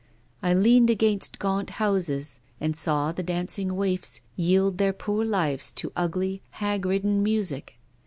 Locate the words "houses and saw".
1.77-3.11